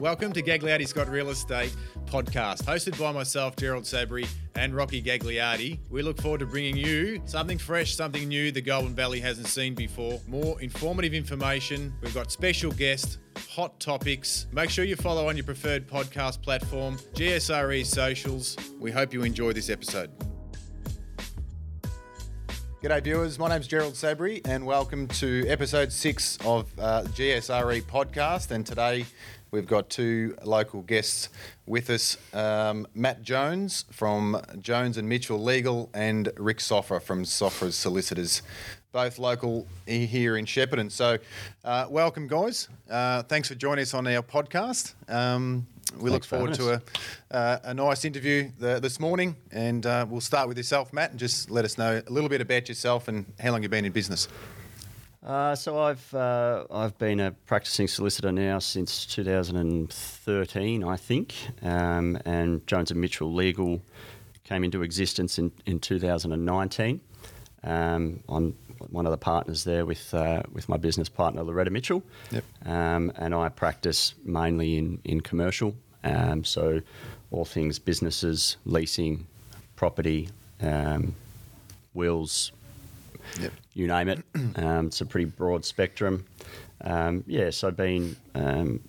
[0.00, 1.72] Welcome to Gagliardi Scott Real Estate
[2.06, 4.26] podcast, hosted by myself, Gerald Sabri,
[4.56, 5.78] and Rocky Gagliardi.
[5.88, 9.72] We look forward to bringing you something fresh, something new the Goulburn Valley hasn't seen
[9.76, 11.94] before, more informative information.
[12.02, 13.18] We've got special guests,
[13.48, 14.48] hot topics.
[14.50, 18.56] Make sure you follow on your preferred podcast platform, GSRE socials.
[18.80, 20.10] We hope you enjoy this episode.
[22.82, 23.38] G'day, viewers.
[23.38, 28.50] My name's Gerald Sabri, and welcome to episode six of uh, GSRE podcast.
[28.50, 29.06] And today
[29.54, 31.28] we've got two local guests
[31.64, 37.76] with us um, Matt Jones from Jones and Mitchell Legal, and Rick Sofra from Sofra's
[37.76, 38.42] Solicitors,
[38.90, 40.90] both local here in Shepparton.
[40.90, 41.18] So,
[41.64, 42.68] uh, welcome, guys.
[42.90, 44.94] Uh, thanks for joining us on our podcast.
[45.08, 45.68] Um,
[46.00, 46.82] we look Thanks for forward to
[47.30, 51.10] a, uh, a nice interview the, this morning, and uh, we'll start with yourself, Matt,
[51.12, 53.84] and just let us know a little bit about yourself and how long you've been
[53.84, 54.26] in business.
[55.24, 62.18] Uh, so I've uh, I've been a practicing solicitor now since 2013, I think, um,
[62.26, 63.80] and Jones and Mitchell Legal
[64.44, 67.00] came into existence in, in 2019.
[67.62, 68.54] Um, I'm
[68.90, 72.44] one of the partners there with uh, with my business partner Loretta Mitchell, Yep.
[72.66, 76.82] um, and I practice mainly in in commercial, um, so
[77.30, 79.26] all things businesses, leasing,
[79.74, 80.28] property,
[80.60, 81.14] um,
[81.94, 82.52] wills,
[83.40, 83.52] Yep.
[83.74, 84.22] you name it.
[84.56, 86.24] Um, it's a pretty broad spectrum.
[86.82, 88.80] Um, yeah, so I've been um,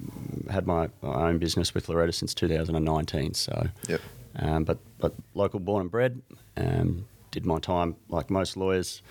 [0.49, 3.33] had my, my own business with Loretta since 2019.
[3.33, 4.01] So, Yep.
[4.39, 6.21] um, but but local born and bred.
[6.57, 9.01] Um, did my time like most lawyers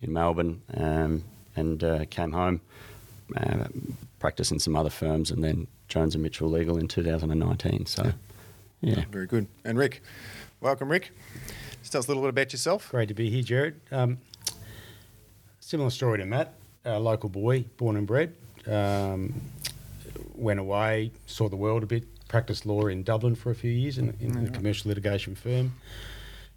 [0.00, 1.24] in Melbourne, um,
[1.56, 2.60] and uh, came home,
[3.36, 3.64] uh,
[4.18, 7.86] practiced in some other firms, and then Jones and Mitchell Legal in 2019.
[7.86, 8.12] So,
[8.80, 9.04] yeah.
[9.10, 9.46] Very good.
[9.64, 10.02] And Rick,
[10.60, 11.10] welcome, Rick.
[11.80, 12.90] Just tell us a little bit about yourself.
[12.90, 13.80] Great to be here, Jared.
[13.92, 14.18] Um,
[15.62, 18.34] similar story to Matt, a local boy, born and bred.
[18.66, 19.40] Um,
[20.34, 23.96] went away, saw the world a bit, practiced law in Dublin for a few years
[23.96, 25.72] in, in a commercial litigation firm.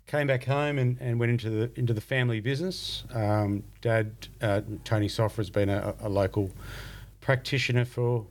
[0.07, 3.03] Came back home and, and went into the into the family business.
[3.13, 6.51] Um, Dad, uh, Tony Sofra, has been a, a local
[7.21, 8.25] practitioner for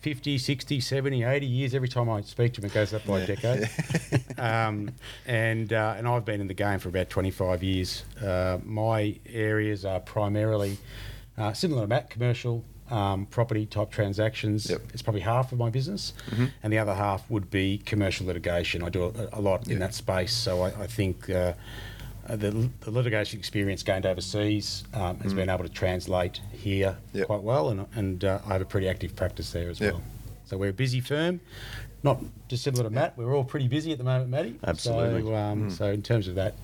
[0.00, 1.74] 50, 60, 70, 80 years.
[1.74, 3.68] Every time I speak to him, it goes up by a decade.
[4.38, 4.90] um,
[5.26, 8.04] and uh, and I've been in the game for about 25 years.
[8.22, 10.78] Uh, my areas are primarily
[11.38, 14.70] uh, similar to Matt, commercial um, property type transactions.
[14.70, 14.80] Yep.
[14.92, 16.12] It's probably half of my business,
[16.62, 18.82] and the other half would be commercial litigation.
[18.84, 19.72] I do a, a lot Yeah.
[19.74, 21.28] in that space, so I, I think.
[21.30, 21.54] Uh,
[22.34, 27.26] the, the litigation experience gained overseas um, has been able to translate here Yep.
[27.26, 29.92] quite well, and, and uh, I have a pretty active practice there as Yep.
[29.92, 30.02] well.
[30.46, 31.40] So we're a busy firm,
[32.02, 33.16] not dissimilar to Matt.
[33.16, 34.58] We're all pretty busy at the moment, Matty.
[34.64, 35.22] Absolutely.
[35.22, 36.54] So, um, so in terms of that,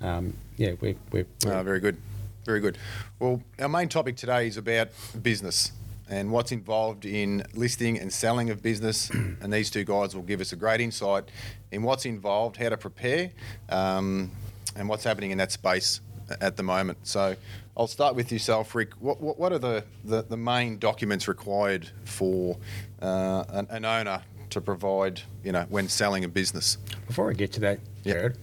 [0.00, 1.96] um, yeah, we're, we're, we're Ah, very good.
[2.44, 2.78] Very good.
[3.18, 4.88] Well, our main topic today is about
[5.22, 5.72] business
[6.08, 9.10] and what's involved in listing and selling of business.
[9.10, 11.24] and these two guys will give us a great insight
[11.72, 13.30] in what's involved, how to prepare,
[13.70, 14.30] um,
[14.76, 16.00] and what's happening in that space
[16.40, 16.98] at the moment.
[17.06, 17.36] So
[17.76, 18.92] I'll start with yourself, Rick.
[19.00, 22.56] What, what, what are the, the, the main documents required for
[23.00, 26.78] uh, an, an owner to provide, you know, when selling a business?
[27.06, 28.14] Before I get to that, Yep.
[28.16, 28.38] Jared,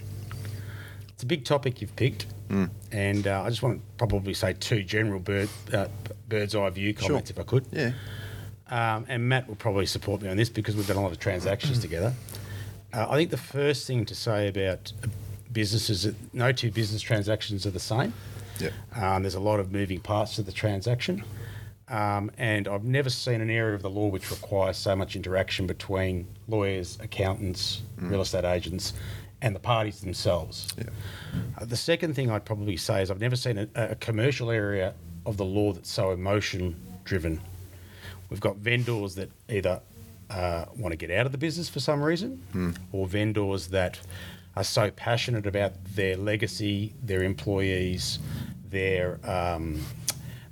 [1.09, 2.25] it's a big topic you've picked,
[2.91, 5.87] and uh, I just want to probably say two general bird, uh,
[6.29, 7.65] bird's eye view comments, if I could.
[7.71, 7.93] Yeah.
[8.69, 11.19] Um, and Matt will probably support me on this because we've done a lot of
[11.19, 12.13] transactions together.
[12.93, 14.91] Uh, I think the first thing to say about
[15.53, 18.13] a business is that no two business transactions are the same.
[18.59, 18.73] Yep.
[18.95, 21.23] Um, there's a lot of moving parts to the transaction.
[21.89, 25.67] Um, and I've never seen an area of the law which requires so much interaction
[25.67, 28.93] between lawyers, accountants, real estate agents,
[29.41, 30.73] and the parties themselves.
[30.77, 30.85] Yeah.
[31.57, 34.93] Uh, the second thing I'd probably say is I've never seen a, a commercial area
[35.25, 37.41] of the law that's so emotion driven.
[38.29, 39.81] We've got vendors that either
[40.29, 42.41] uh, want to get out of the business for some reason,
[42.91, 43.99] or vendors that
[44.55, 48.19] are so passionate about their legacy, their employees,
[48.69, 49.81] their um,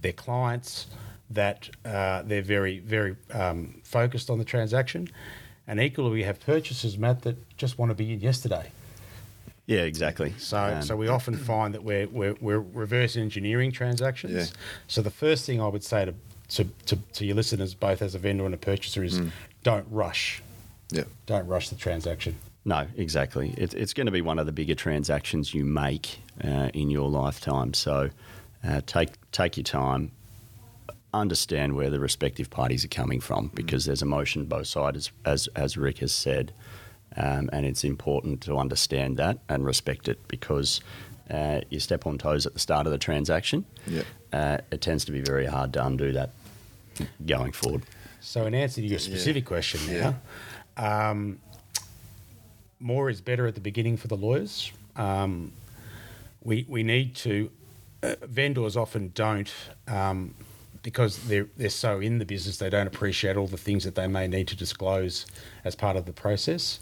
[0.02, 0.88] their clients
[1.30, 5.08] that uh, they're very very um, focused on the transaction.
[5.68, 8.72] And equally, we have purchasers, Matt, that just want to be in yesterday.
[9.68, 10.34] Yeah, exactly.
[10.38, 14.34] So, Um, so we often find that we're, we're, we're reverse engineering transactions.
[14.34, 14.46] Yeah.
[14.88, 16.14] So the first thing I would say to,
[16.50, 19.22] to, to, to your listeners, both as a vendor and a purchaser, is
[19.64, 20.42] don't rush.
[20.90, 21.04] Yeah.
[21.26, 22.36] Don't rush the transaction.
[22.64, 23.54] No, exactly.
[23.58, 27.10] It, it's going to be one of the bigger transactions you make uh, in your
[27.10, 27.74] lifetime.
[27.74, 28.10] So
[28.64, 30.12] uh, take take your time,
[31.14, 35.76] understand where the respective parties are coming from, because there's emotion both sides, as as
[35.76, 36.54] Rick has said,
[37.18, 40.82] um, and it's important to understand that and respect it because.
[41.30, 43.64] Uh, you step on toes at the start of the transaction.
[43.88, 44.06] Yep.
[44.34, 46.32] Uh, it tends to be very hard to undo that
[47.26, 47.84] going forward.
[48.20, 50.16] So, in answer to your specific question now,
[50.76, 51.40] um,
[52.82, 54.72] more is better at the beginning for the lawyers.
[54.96, 55.54] Um,
[56.44, 57.52] we we need to.
[58.04, 59.54] Uh, vendors often don't.
[59.88, 60.34] Um,
[60.84, 64.08] because they're they're so in the business, they don't appreciate all the things that they
[64.08, 65.26] may need to disclose
[65.64, 66.80] as part of the process.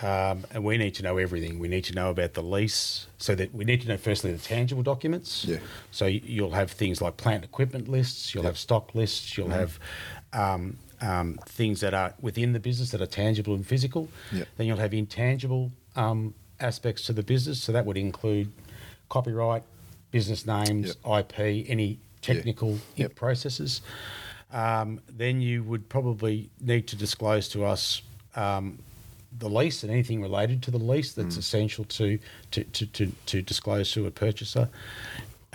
[0.00, 1.58] Um, and we need to know everything.
[1.58, 4.38] We need to know about the lease, so that we need to know firstly the
[4.38, 5.44] tangible documents.
[5.44, 5.58] Yeah.
[5.90, 9.80] So you'll have things like plant equipment lists, you'll have stock lists, you'll have
[10.32, 14.08] um, um, things that are within the business that are tangible and physical.
[14.32, 14.44] Yeah.
[14.56, 17.62] Then you'll have intangible um, aspects to the business.
[17.62, 18.50] So that would include
[19.08, 19.62] copyright,
[20.10, 23.14] business names, IP, any technical Yep.
[23.14, 23.80] processes.
[24.52, 28.02] Um, then you would probably need to disclose to us
[28.34, 28.78] um,
[29.38, 32.18] the lease and anything related to the lease that's essential to
[32.50, 34.68] to, to, to to disclose to a purchaser.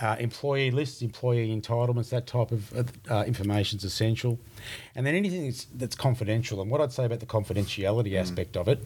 [0.00, 2.72] Uh, employee lists, employee entitlements, that type of
[3.08, 4.40] uh, information is essential.
[4.96, 6.60] And then anything that's, that's confidential.
[6.60, 8.84] And what I'd say about the confidentiality aspect of it,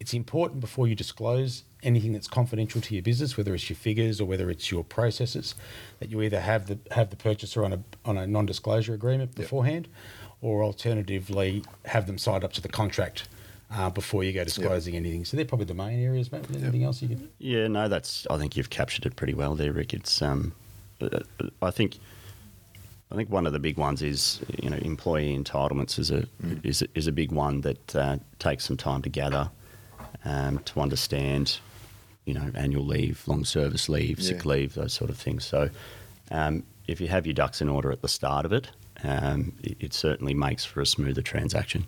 [0.00, 4.18] it's important before you disclose anything that's confidential to your business, whether it's your figures
[4.18, 5.54] or whether it's your processes,
[5.98, 9.88] that you either have the have the purchaser on a on a non-disclosure agreement beforehand,
[10.40, 13.28] or alternatively have them signed up to the contract
[13.72, 15.24] uh, before you go disclosing anything.
[15.24, 16.44] So they're probably the main areas, mate.
[16.50, 17.28] Anything else you can?
[17.38, 18.26] Yeah, no, that's.
[18.28, 19.94] I think you've captured it pretty well there, Rick.
[19.94, 20.20] It's.
[20.22, 20.52] Um,
[21.00, 21.20] uh,
[21.62, 21.98] I think.
[23.12, 26.26] I think one of the big ones is you know employee entitlements is a
[26.62, 29.50] is a, is a big one that uh, takes some time to gather,
[30.24, 31.58] um, to understand,
[32.24, 34.50] you know, annual leave, long service leave, sick Yeah.
[34.52, 35.44] leave, those sort of things.
[35.44, 35.70] So,
[36.30, 38.68] um, if you have your ducks in order at the start of it,
[39.04, 41.86] um, it, it certainly makes for a smoother transaction.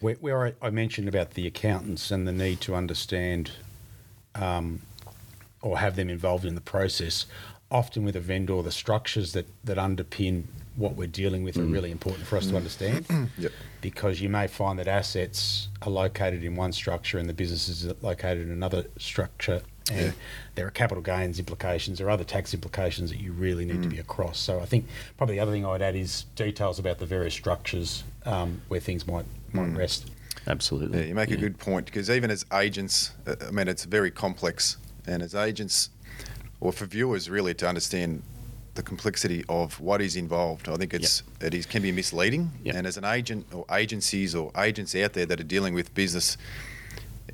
[0.00, 3.52] Where, where I, I mentioned about the accountants and the need to understand
[4.34, 4.82] um,
[5.62, 7.26] or have them involved in the process,
[7.70, 10.44] often with a vendor, the structures that, that underpin
[10.76, 13.06] what we're dealing with are really important for us to understand.
[13.38, 13.52] Yep.
[13.80, 17.92] Because you may find that assets are located in one structure and the business is
[18.02, 19.62] located in another structure.
[19.92, 20.12] And Yeah.
[20.56, 23.98] there are capital gains implications or other tax implications that you really need to be
[23.98, 24.38] across.
[24.38, 24.86] So I think
[25.16, 29.06] probably the other thing I'd add is details about the various structures um, where things
[29.06, 30.10] might might rest.
[30.48, 31.00] Absolutely.
[31.00, 34.10] Yeah, you make a good point because even as agents, uh, I mean, it's very
[34.10, 34.76] complex,
[35.06, 35.90] and as agents,
[36.60, 38.22] or for viewers really to understand
[38.76, 42.50] the complexity of what is involved, I think it's it is can be misleading.
[42.62, 42.74] Yep.
[42.76, 46.36] And as an agent or agencies or agents out there that are dealing with business,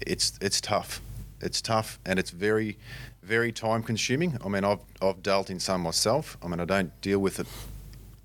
[0.01, 1.03] it's it's tough.
[1.41, 2.79] It's tough and it's very,
[3.23, 4.39] very time consuming.
[4.45, 6.39] I mean, I've I've dealt in some myself.
[6.43, 7.47] I mean, I don't deal with it,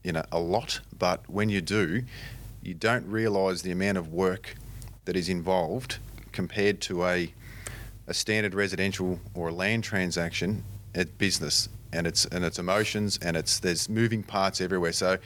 [0.03, 2.03] you know, a lot, but when you do,
[2.61, 4.55] you don't realise the amount of work
[5.05, 5.97] that is involved
[6.31, 7.33] compared to a
[8.09, 10.63] a standard residential or a land transaction
[10.95, 11.67] at business
[11.97, 14.93] and its and its emotions and it's there's moving parts everywhere.
[14.93, 15.17] So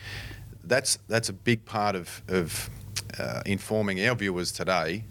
[0.64, 2.70] that's that's a big part of of
[3.20, 5.04] uh, informing our viewers today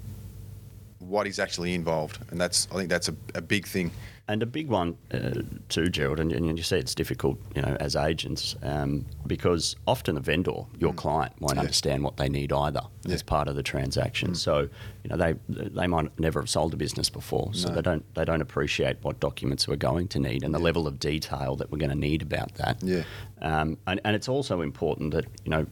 [0.99, 2.19] what is actually involved.
[2.31, 3.91] And that's I think that's a, a big thing
[4.31, 7.77] And a big one uh, too, Gerald, and, and you say it's difficult, you know,
[7.81, 11.62] as agents, um, because often a vendor, your client, won't Yeah.
[11.62, 13.17] understand what they need either as Yeah.
[13.17, 13.27] Mm.
[13.27, 14.37] part of the transaction.
[14.37, 14.69] So,
[15.03, 17.75] you know, they they might never have sold a business before, so No.
[17.75, 21.00] they don't they don't appreciate what documents we're going to need and the level of
[21.00, 22.81] detail that we're going to need about that.
[22.85, 23.03] Yeah.
[23.43, 25.67] Um, and, and it's also important that you know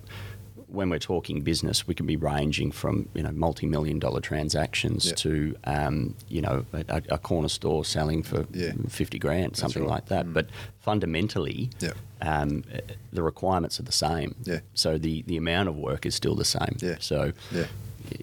[0.68, 5.14] when we're talking business, we can be ranging from you know multi-million dollar transactions Yeah.
[5.14, 8.72] to um, you know a, a corner store selling for Yeah.
[8.88, 9.88] fifty grand, something right.
[9.88, 9.94] Mm.
[9.94, 10.32] like that.
[10.32, 10.46] But
[10.80, 11.92] fundamentally, Yeah.
[12.20, 12.64] um,
[13.12, 14.34] the requirements are the same.
[14.44, 14.60] Yeah.
[14.74, 16.76] So the, the amount of work is still the same.
[16.80, 16.96] Yeah.
[17.00, 17.66] So Yeah.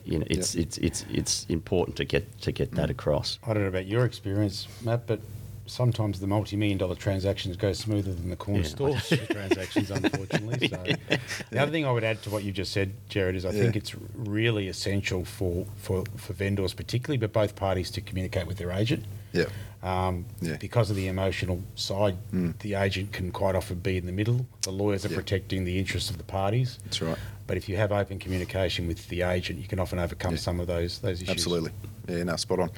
[0.03, 2.75] you know it's it's it's it's important to get to get Mm.
[2.77, 3.39] that across.
[3.43, 5.19] I don't know about your experience, Matt, but
[5.67, 8.67] sometimes the multi-million dollar transactions go smoother than the corner Yeah.
[8.67, 8.95] store
[9.31, 10.67] transactions, unfortunately.
[10.67, 10.77] So
[11.49, 13.75] the other thing I would add to what you just said, Jared, is I think
[13.75, 18.71] it's really essential for, for, for vendors particularly, but both parties to communicate with their
[18.71, 19.05] agent.
[19.33, 19.45] yeah
[19.83, 20.57] Um, Yeah.
[20.57, 22.57] Because of the emotional side, Mm.
[22.59, 24.45] the agent can quite often be in the middle.
[24.61, 25.15] The lawyers are Yeah.
[25.15, 26.79] protecting the interests of the parties.
[26.83, 27.17] that's right
[27.47, 30.39] But if you have open communication with the agent, you can often overcome Yeah.
[30.47, 31.29] some of those those issues.
[31.29, 31.71] absolutely
[32.07, 32.69] yeah no spot on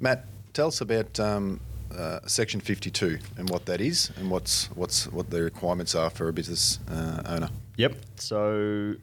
[0.00, 1.60] Matt tell us about um,
[1.94, 6.28] uh, section 52 and what that is and what's what's what the requirements are for
[6.28, 7.94] a business uh, owner Yep.
[8.16, 8.94] So,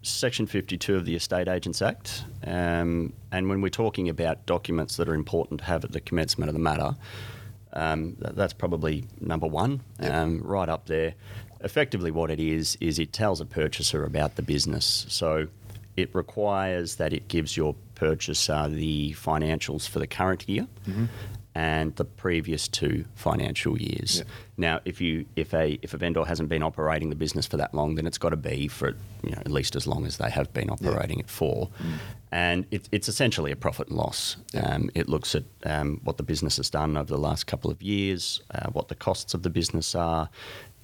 [0.00, 2.24] Section 52 of the Estate Agents Act.
[2.46, 6.48] Um, and when we're talking about documents that are important to have at the commencement
[6.48, 6.96] of the matter,
[7.74, 10.14] um, th- that's probably number one, Yep.
[10.14, 11.12] um, right up there.
[11.60, 15.04] Effectively, what it is, is it tells a purchaser about the business.
[15.10, 15.48] So,
[15.94, 20.66] it requires that it gives your purchaser the financials for the current year.
[21.54, 24.18] And the previous two financial years.
[24.18, 24.24] Yeah.
[24.56, 27.74] Now, if you if a if a vendor hasn't been operating the business for that
[27.74, 28.90] long, then it's got to be for
[29.22, 31.68] you know, at least as long as they have been operating it for,
[32.30, 34.36] and it, it's essentially a profit and loss.
[34.52, 34.74] Yeah.
[34.74, 37.82] Um, it looks at um, what the business has done over the last couple of
[37.82, 40.30] years, uh, what the costs of the business are.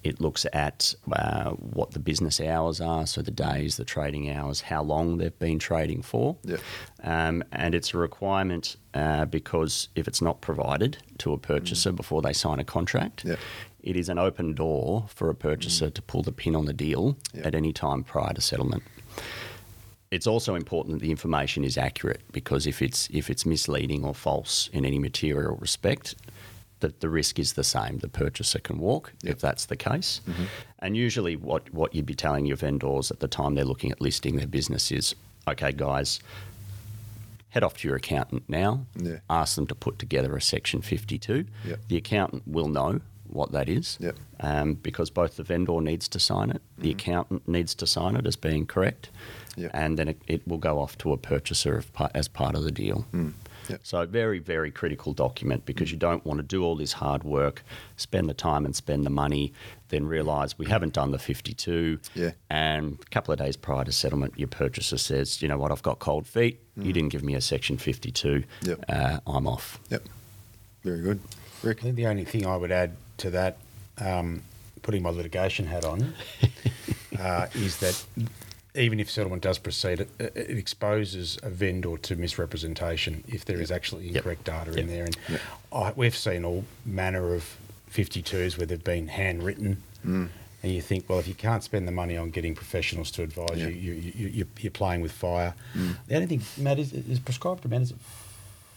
[0.05, 4.61] It looks at uh, what the business hours are, so the days, the trading hours,
[4.61, 6.37] how long they've been trading for.
[6.45, 6.59] Yeah.
[7.03, 12.23] Um, and it's a requirement uh, because if it's not provided to a purchaser before
[12.23, 13.37] they sign a contract, Yeah.
[13.83, 17.17] it is an open door for a purchaser to pull the pin on the deal
[17.35, 17.47] Yeah.
[17.49, 18.85] at any time prior to settlement.
[20.11, 24.15] It's also important that the information is accurate because if it's if it's misleading or
[24.15, 26.15] false in any material respect,
[26.81, 27.99] that the risk is the same.
[27.99, 29.35] The purchaser can walk Yep.
[29.35, 30.21] if that's the case.
[30.29, 30.45] Mm-hmm.
[30.81, 34.01] And usually, what what you'd be telling your vendors at the time they're looking at
[34.01, 35.15] listing their business is,
[35.47, 36.21] okay, guys,
[37.51, 38.87] head off to your accountant now.
[38.97, 39.19] Yeah.
[39.29, 41.47] Ask them to put together a Section 52.
[41.67, 41.81] Yep.
[41.89, 44.17] The accountant will know what that is Yep.
[44.41, 46.99] um, because both the vendor needs to sign it, the mm-hmm.
[46.99, 49.11] accountant needs to sign it as being correct,
[49.75, 52.71] and then it, it will go off to a purchaser of, as part of the
[52.71, 53.03] deal.
[53.11, 53.31] Hmm.
[53.69, 53.81] Yep.
[53.83, 57.63] So, very, very critical document because you don't want to do all this hard work,
[57.97, 59.53] spend the time and spend the money,
[59.89, 61.99] then realise we haven't done the 52.
[62.15, 62.31] Yeah.
[62.51, 65.83] And a couple of days prior to settlement, your purchaser says, you know what, I've
[65.83, 66.61] got cold feet.
[66.77, 68.45] You didn't give me a Section 52.
[68.63, 68.85] Yep.
[68.89, 69.81] Uh, I'm off.
[69.91, 70.05] Yep.
[70.85, 71.21] Very good.
[71.63, 71.79] Rick?
[71.81, 73.59] I think the only thing I would add to that,
[73.99, 74.43] um,
[74.83, 76.15] putting my litigation hat on,
[77.19, 78.05] uh, is that
[78.79, 83.71] even if settlement does proceed, it, it exposes a vendor to misrepresentation if there is
[83.71, 84.17] actually Yep.
[84.17, 84.79] incorrect data Yep.
[84.79, 85.05] in there.
[85.05, 85.17] And
[85.73, 87.57] I, we've seen all manner of
[87.91, 89.83] 52s where they've been handwritten.
[90.07, 90.29] Mm.
[90.63, 93.59] And you think, well, if you can't spend the money on getting professionals to advise
[93.59, 95.55] you, you, you, you're, you're playing with fire.
[95.77, 95.97] Mm.
[96.09, 97.97] The only thing, Matt, is, is prescribed amount is it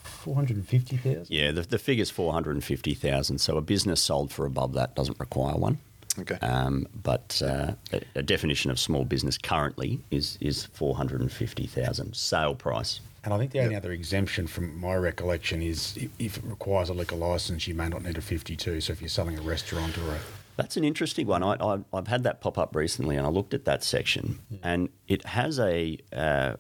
[0.04, 1.28] 450,000?
[1.30, 3.40] Yeah, the, the figure's 450,000.
[3.40, 5.80] So a business sold for above that doesn't require one.
[6.20, 6.36] Okay.
[6.46, 13.00] Um, but uh, a, a definition of small business currently is, is 450,000 sale price.
[13.24, 13.84] And I think the only Yep.
[13.84, 17.88] other exemption from my recollection is if, if it requires a liquor license, you may
[17.88, 18.82] not need a 52.
[18.82, 20.20] So if you're selling a restaurant or a.
[20.58, 21.44] That's an interesting one.
[21.44, 24.90] I, I, I've had that pop up recently, and I looked at that section, and
[25.08, 26.56] it has a, uh,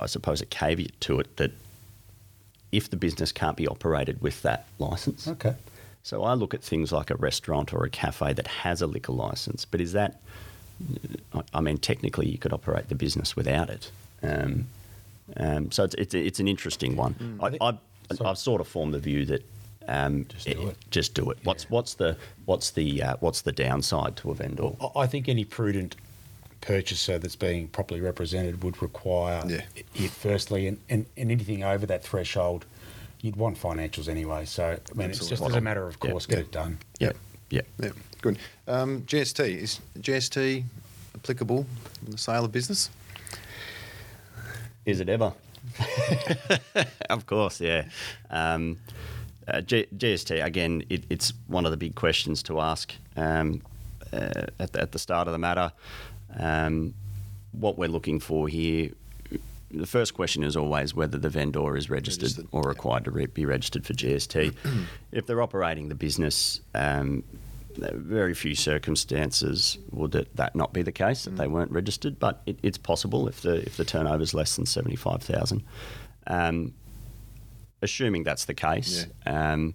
[0.00, 1.52] I suppose, a caveat to it that
[2.72, 5.28] if the business can't be operated with that license.
[5.28, 5.54] Okay.
[6.06, 9.10] So I look at things like a restaurant or a cafe that has a liquor
[9.10, 10.20] license, but is that?
[11.34, 13.90] I- I mean, technically, you could operate the business without it.
[14.22, 14.68] Um,
[15.36, 17.40] um, so it's, it's it's an interesting one.
[17.42, 17.78] I, I,
[18.14, 18.30] Sorry.
[18.30, 19.42] I've sort of formed the view that
[19.88, 20.76] um, Just do it.
[20.92, 21.38] Just do it.
[21.42, 21.70] What's Yeah.
[21.70, 24.68] what's the what's the uh, what's the downside to a vendor?
[24.80, 25.96] I- I think any prudent
[26.60, 29.62] purchaser that's being properly represented would require Yeah.
[29.74, 32.64] it firstly, and, and, and anything over that threshold,
[33.26, 34.44] you'd want financials anyway.
[34.44, 36.10] So, I mean, it's just as a matter of Yeah.
[36.10, 36.44] course, get Yeah.
[36.44, 36.78] it done.
[37.00, 37.16] Yep.
[37.50, 37.66] Yep.
[37.82, 37.90] Yeah.
[38.22, 38.38] Good.
[38.68, 39.40] Um, GST.
[39.62, 40.64] Is GST
[41.16, 41.66] applicable
[42.04, 42.88] in the sale of business?
[44.86, 45.32] Is it ever?
[47.10, 47.88] of course, yeah.
[48.30, 48.78] Um,
[49.48, 50.84] uh, G- GST again.
[50.88, 53.60] It, it's one of the big questions to ask um,
[54.12, 55.72] uh, at, the, at the start of the matter.
[56.38, 56.94] Um,
[57.52, 58.90] what we're looking for here.
[59.70, 62.68] The first question is always whether the vendor is registered, Registered, or yeah.
[62.68, 64.54] required to re- be registered for GST.
[65.12, 67.24] if they're operating the business, um,
[67.76, 72.42] very few circumstances would that, that not be the case that they weren't registered, but
[72.46, 75.62] it, it's possible if the if the turnover is less than seventy five thousand.
[76.26, 76.74] Um,
[77.82, 79.74] assuming that's the case, um,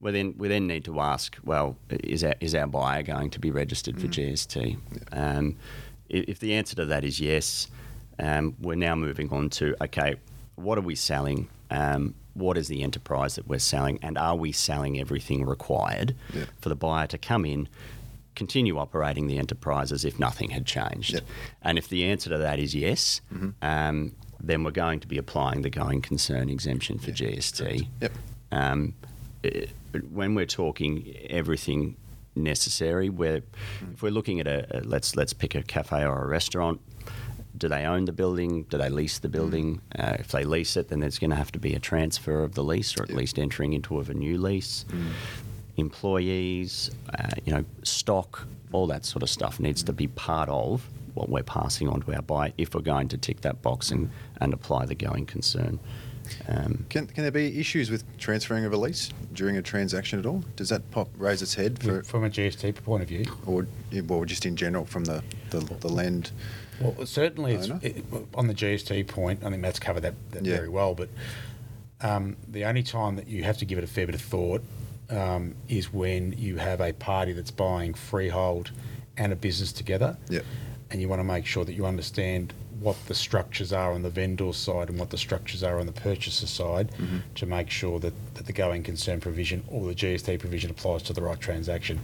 [0.00, 3.38] we then we then need to ask: Well, is our is our buyer going to
[3.38, 4.78] be registered for GST?
[5.12, 5.56] Um,
[6.08, 7.68] if the answer to that is yes,
[8.18, 10.16] um, we're now moving on to okay,
[10.56, 11.48] what are we selling?
[11.70, 16.44] Um, what is the enterprise that we're selling, and are we selling everything required Yeah.
[16.60, 17.68] for the buyer to come in?
[18.36, 21.14] Continue operating the enterprise as if nothing had changed.
[21.14, 21.24] Yep.
[21.62, 23.20] And if the answer to that is yes,
[23.62, 27.88] um, then we're going to be applying the going concern exemption for GST.
[28.00, 28.12] Yep.
[28.52, 28.94] Um,
[29.42, 29.70] it-
[30.12, 31.96] when we're talking everything
[32.36, 33.40] necessary, where
[33.92, 36.80] if we're looking at a, a let's let's pick a cafe or a restaurant.
[37.58, 38.64] Do they own the building?
[38.64, 39.80] Do they lease the building?
[39.98, 42.54] Uh, if they lease it, then there's going to have to be a transfer of
[42.54, 44.84] the lease, or at least entering into of a new lease.
[45.76, 50.88] Employees, uh, you know, stock, all that sort of stuff needs to be part of
[51.14, 54.10] what we're passing on to our buyer if we're going to tick that box and,
[54.40, 55.80] and apply the going concern.
[56.48, 60.26] Um, Can, can there be issues with transferring of a lease during a transaction at
[60.26, 60.44] all?
[60.56, 63.66] Does that pop raise its head for, From a GST point of view, or
[64.06, 66.30] well, just in general from the the, the land?
[66.80, 68.04] Well, certainly it's, it,
[68.34, 69.42] on the GST point.
[69.44, 70.56] I think Matt's covered that, that Yeah.
[70.56, 70.94] very well.
[70.94, 71.08] But
[72.00, 74.62] um, the only time that you have to give it a fair bit of thought
[75.10, 78.70] um, is when you have a party that's buying freehold
[79.16, 80.16] and a business together.
[80.28, 80.44] Yep.
[80.90, 84.10] And you want to make sure that you understand what the structures are on the
[84.10, 87.18] vendor side and what the structures are on the purchaser side Mm-hmm.
[87.34, 91.12] to make sure that, that the going concern provision or the GST provision applies to
[91.12, 92.00] the right transaction.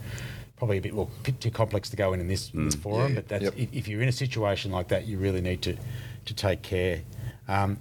[0.57, 3.09] Probably a bit well, bit too complex to go in in this, in this forum,
[3.09, 3.53] yeah, but that's, yep.
[3.57, 5.75] if, if you're in a situation like that, you really need to,
[6.25, 7.01] to take care.
[7.47, 7.77] Um,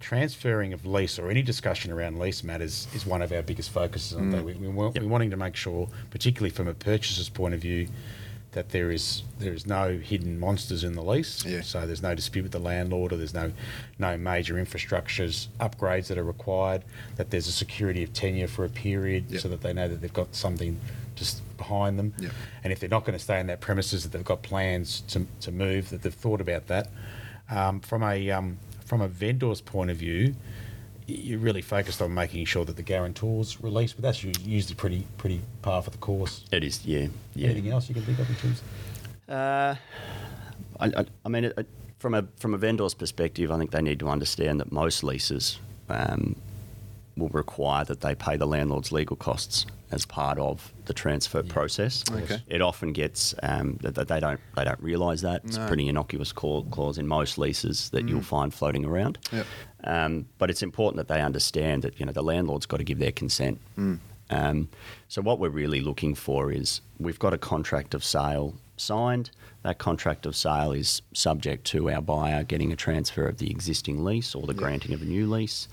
[0.00, 4.16] transferring of lease or any discussion around lease matters is one of our biggest focuses.
[4.16, 4.40] aren't they?
[4.40, 7.88] We, we We're wanting to make sure, particularly from a purchaser's point of view,
[8.54, 11.44] that there is there is no hidden monsters in the lease.
[11.44, 11.60] Yeah.
[11.60, 13.52] So there's no dispute with the landlord, or there's no
[13.98, 16.82] no major infrastructures upgrades that are required.
[17.16, 19.40] That there's a security of tenure for a period, Yep.
[19.42, 20.80] so that they know that they've got something
[21.14, 22.14] just behind them.
[22.18, 22.32] Yep.
[22.64, 25.26] And if they're not going to stay in that premises, that they've got plans to,
[25.42, 26.88] to move, that they've thought about that.
[27.50, 30.34] Um, from a um, from a vendor's point of view,
[31.06, 35.40] you're really focused on making sure that the guarantor's released, but that's usually pretty pretty
[35.62, 36.44] par for the course.
[36.50, 37.48] It is, yeah, yeah.
[37.50, 38.62] Anything else you can think of in terms?
[39.28, 39.74] Uh,
[40.80, 41.68] I, I, I mean, it, it-
[41.98, 45.58] from a from a vendor's perspective, I think they need to understand that most leases
[45.88, 46.36] um,
[47.16, 52.04] will require that they pay the landlord's legal costs as part of the transfer process.
[52.10, 52.42] Okay.
[52.48, 55.88] It often gets um, that that they don't they don't realise that it's a pretty
[55.88, 59.18] innocuous cau- clause in most leases that you'll find floating around.
[59.32, 59.46] Yep.
[59.84, 62.98] Um, but it's important that they understand that you know the landlord's got to give
[62.98, 63.60] their consent.
[64.30, 64.68] Um,
[65.08, 69.30] so what we're really looking for is we've got a contract of sale signed.
[69.62, 74.02] That contract of sale is subject to our buyer getting a transfer of the existing
[74.04, 75.68] lease or the granting of a new lease.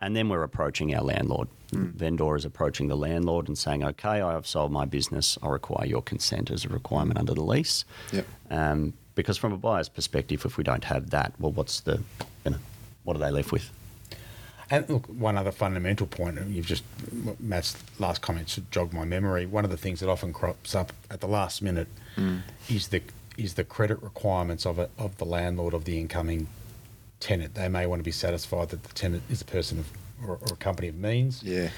[0.00, 1.48] And then we're approaching our landlord.
[1.72, 5.38] Vendor is approaching the landlord and saying, okay, I have sold my business.
[5.42, 7.84] I require your consent as a requirement under the lease.
[8.12, 8.26] Yep.
[8.50, 12.02] Um, because from a buyer's perspective, if we don't have that, well, what's the,
[12.44, 12.58] you know,
[13.04, 13.70] what are they left with?
[14.70, 16.84] And look, one other fundamental point, and you've just
[17.40, 19.44] Matt's last comments jogged my memory.
[19.44, 21.88] One of the things that often crops up at the last minute
[22.68, 23.02] is the
[23.36, 26.46] is the credit requirements of it of the landlord of the incoming
[27.20, 27.54] tenant.
[27.54, 29.90] They may want to be satisfied that the tenant is a person of
[30.26, 31.42] or, or a company of means.
[31.42, 31.70] Yeah.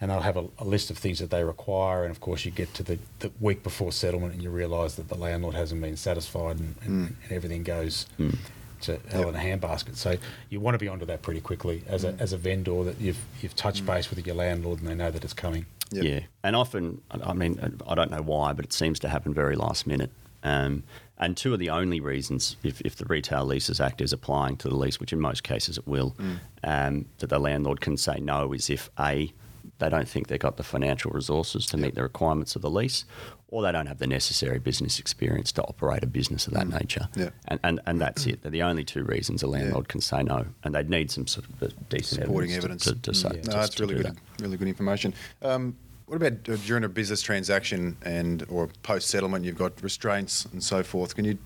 [0.00, 2.50] And they'll have a, a list of things that they require, and of course, you
[2.50, 5.96] get to the, the week before settlement, and you realise that the landlord hasn't been
[5.96, 7.06] satisfied, and, and, mm.
[7.22, 8.36] and everything goes mm.
[8.82, 9.96] to hell in a handbasket.
[9.96, 10.16] So
[10.50, 12.20] you want to be onto that pretty quickly as a, mm.
[12.20, 15.24] as a vendor that you've you've touched base with your landlord, and they know that
[15.24, 15.64] it's coming.
[15.92, 16.04] Yep.
[16.04, 19.54] Yeah, and often, I mean, I don't know why, but it seems to happen very
[19.54, 20.10] last minute.
[20.42, 20.82] Um,
[21.18, 24.68] and two of the only reasons, if, if the Retail Leases Act is applying to
[24.68, 26.16] the lease, which in most cases it will,
[26.64, 29.32] um, that the landlord can say no is if A,
[29.78, 33.04] they don't think they've got the financial resources to meet the requirements of the lease,
[33.48, 37.08] or they don't have the necessary business experience to operate a business of that nature.
[37.16, 37.30] Yeah.
[37.48, 38.42] And, and, and that's it.
[38.42, 40.46] They're the only two reasons a landlord can say no.
[40.64, 43.22] And they'd need some sort of decent Supporting evidence, evidence.
[43.22, 43.42] to, to, to, Yeah.
[43.42, 44.06] to, No, that's to really good.
[44.06, 44.42] that.
[44.42, 45.14] Really good information.
[45.42, 49.44] Um, what about uh, during a business transaction and or post settlement?
[49.44, 51.14] You've got restraints and so forth.
[51.14, 51.38] Can you?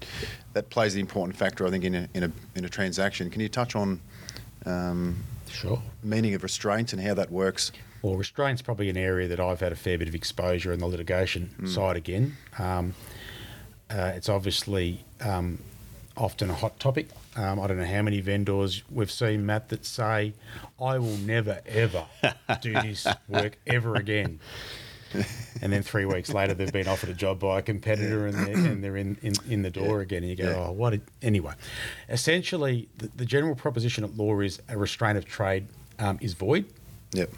[0.53, 3.31] That plays an important factor, I think, in a in a in a transaction.
[3.31, 4.01] Can you touch on
[4.67, 5.81] um, Sure.
[6.03, 7.73] meaning of restraints and how that works?
[8.03, 10.87] Well, restraint's probably an area that I've had a fair bit of exposure in the
[10.87, 12.37] litigation side again.
[12.59, 12.95] Um,
[13.91, 15.61] uh, it's obviously um,
[16.19, 17.09] often a hot topic.
[17.37, 20.35] Um, I don't know how many vendors we've seen, Matt, that say,
[20.81, 22.07] I will never, ever
[22.61, 24.41] do this work ever again.
[25.63, 28.57] and then three weeks later, they've been offered a job by a competitor and they're,
[28.73, 30.23] and they're in, in, in the door again.
[30.23, 30.67] And you go, Yeah.
[30.69, 30.95] oh, what?
[30.95, 31.55] A, anyway,
[32.09, 35.67] essentially, the, the general proposition at law is a restraint of trade
[35.99, 36.67] um, is void
[37.13, 37.31] Yep.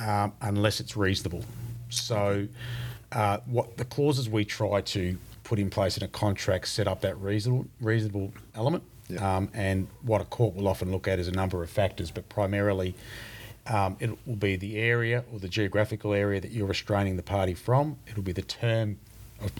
[0.00, 1.44] um, unless it's reasonable.
[1.90, 2.48] So,
[3.12, 5.16] uh, what the clauses we try to
[5.46, 8.82] put in place in a contract set up that reasonable reasonable element.
[9.08, 9.36] Yeah.
[9.36, 12.28] Um, and what a court will often look at is a number of factors, but
[12.28, 12.96] primarily
[13.68, 17.54] um, it will be the area or the geographical area that you're restraining the party
[17.54, 17.96] from.
[18.08, 18.98] It'll be the term
[19.40, 19.52] of,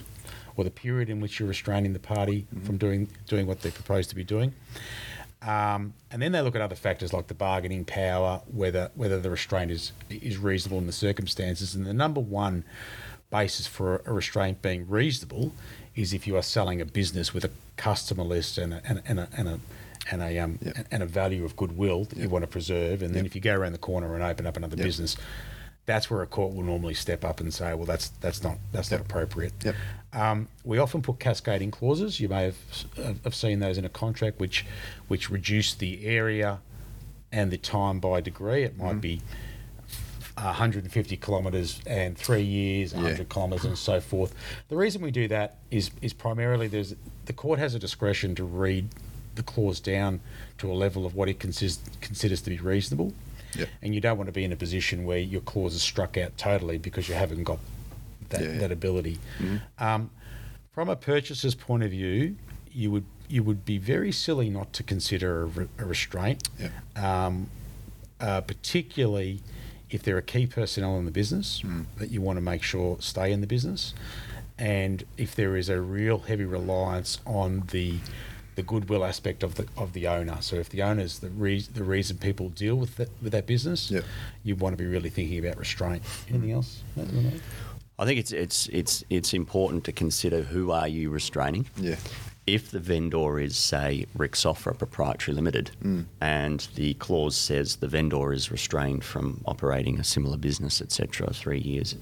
[0.57, 4.07] or the period in which you're restraining the party from doing doing what they propose
[4.07, 4.53] to be doing.
[5.41, 9.29] Um, and then they look at other factors like the bargaining power, whether whether the
[9.29, 11.75] restraint is is reasonable in the circumstances.
[11.75, 12.65] And the number one
[13.29, 15.51] basis for a restraint being reasonable
[15.95, 19.03] is if you are selling a business with a customer list and a, and, a-
[19.07, 19.59] and a, and a
[20.09, 20.87] and a um, Yep.
[20.91, 23.31] and a value of goodwill that you want to preserve, and then Yep.
[23.31, 24.85] if you go around the corner and open up another Yep.
[24.85, 25.17] business,
[25.85, 28.89] that's where a court will normally step up and say, "Well, that's that's not that's
[28.89, 29.01] Yep.
[29.01, 29.75] not appropriate." Yep.
[30.13, 32.21] Um, we often put cascading clauses.
[32.21, 32.55] You may have,
[33.25, 34.65] have seen those in a contract, which
[35.09, 36.59] which reduce the area
[37.33, 38.63] and the time by degree.
[38.63, 39.21] It might be
[40.45, 43.23] 150 kilometres and three years, 100 Yeah.
[43.29, 44.33] kilometres, and so forth.
[44.69, 46.95] The reason we do that is is primarily there's
[47.25, 48.87] the court has a discretion to read
[49.35, 50.19] the clause down
[50.57, 53.13] to a level of what it considers considers to be reasonable.
[53.55, 53.69] Yep.
[53.81, 56.37] and you don't want to be in a position where your clause is struck out
[56.37, 57.57] totally because you haven't got
[58.29, 58.57] that, Yeah, yeah.
[58.59, 59.19] that ability.
[59.79, 60.11] Um,
[60.73, 62.35] from a purchaser's point of view,
[62.71, 66.71] you would you would be very silly not to consider a, re- a restraint, Yep.
[67.03, 67.49] um,
[68.19, 69.39] uh, particularly
[69.89, 71.83] if there are key personnel in the business hmm.
[71.97, 73.93] that you want to make sure stay in the business,
[74.57, 77.99] and if there is a real heavy reliance on the
[78.55, 80.37] the goodwill aspect of the of the owner.
[80.41, 83.91] So if the owner's the re- the reason people deal with that with that business,
[83.91, 84.03] Yep.
[84.43, 86.01] you want to be really thinking about restraint.
[86.27, 86.81] Anything else?
[86.95, 87.01] Hmm.
[87.01, 87.41] Matt, you wanna add?
[87.99, 91.67] I think it's it's it's it's important to consider who are you restraining.
[91.77, 91.95] Yeah.
[92.47, 95.71] If the vendor is, say, Rick Sofra Proprietary Limited,
[96.21, 101.59] and the clause says the vendor is restrained from operating a similar business, etc., three
[101.59, 101.95] years,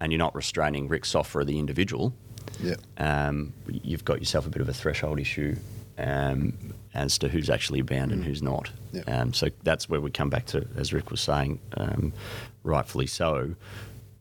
[0.00, 2.14] and you're not restraining Rick Sofra, the individual,
[2.62, 2.76] Yeah.
[2.96, 5.56] um, you've got yourself a bit of a threshold issue
[5.98, 6.54] um,
[6.94, 8.70] as to who's actually bound and who's not.
[8.92, 9.02] Yeah.
[9.02, 12.14] Um, so that's where we come back to, as Rick was saying, um,
[12.62, 13.54] rightfully so,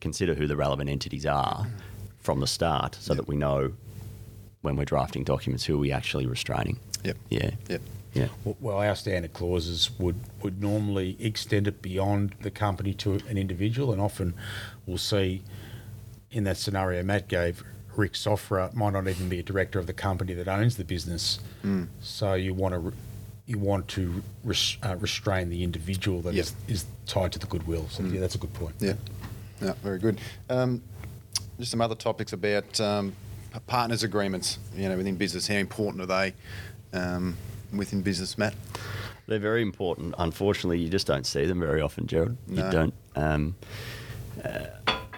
[0.02, 1.66] consider who the relevant entities are
[2.20, 3.18] from the start so Yeah.
[3.18, 3.72] that we know
[4.66, 6.78] when we're drafting documents who are we actually restraining.
[7.04, 7.18] Yep.
[7.30, 7.52] Yeah.
[7.70, 7.82] Yep.
[8.14, 8.28] Yeah.
[8.44, 13.38] Well- Well, our standard clauses would, would normally extend it beyond the company to an
[13.38, 14.34] individual, and often
[14.86, 15.44] we'll see
[16.32, 17.64] in that scenario Matt gave,
[17.96, 21.40] Rick Sofra might not even be a director of the company that owns the business.
[22.02, 22.92] So you want to re-
[23.48, 26.70] you want to res, uh, restrain the individual that is Yep.
[26.76, 27.88] is tied to the goodwill.
[27.90, 28.74] So yeah, that's a good point.
[28.80, 28.94] Yeah.
[29.62, 30.20] Yeah, very good.
[30.50, 30.82] Um,
[31.60, 33.16] just some other topics about um, p-
[33.62, 35.48] partners agreements, you know, within business.
[35.48, 36.34] How important are they
[36.94, 37.38] um,
[37.74, 38.54] within business, Matt?
[39.28, 40.14] They're very important.
[40.18, 42.38] Unfortunately, you just don't see them very often, Gerald.
[42.48, 42.66] No.
[42.66, 42.94] You don't.
[43.16, 43.56] Um,
[44.44, 44.66] uh,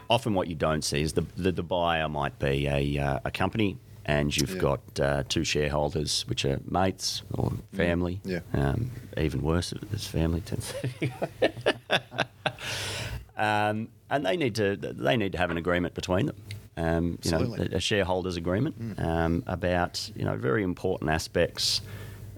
[0.09, 3.31] often, what you don't see is the the, the buyer might be a uh, a
[3.31, 4.61] company, and you've Yeah.
[4.61, 8.21] got uh, two shareholders, which are mates or family.
[8.23, 8.39] Yeah.
[8.53, 10.73] Um, even worse, it's family tends.
[13.37, 16.35] um, and they need to they need to have an agreement between them.
[16.77, 21.81] Um, you know, a, a shareholders agreement um, about you know very important aspects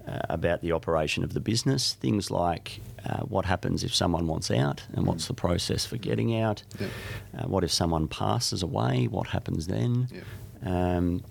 [0.08, 1.94] uh, about the operation of the business.
[1.96, 6.40] Things like uh, what happens if someone wants out, and what's the process for getting
[6.42, 6.64] out.
[6.80, 6.88] Yeah.
[7.38, 9.08] Uh, what if someone passes away?
[9.08, 10.08] What happens then?
[10.66, 11.22] Um,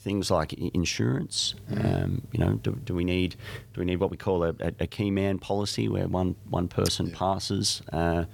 [0.00, 1.54] things like insurance.
[1.70, 3.34] Um, you know, do, do we need
[3.74, 6.68] do we need what we call a, a, a key man policy, where one one
[6.68, 7.14] person Yeah.
[7.16, 8.24] passes, uh,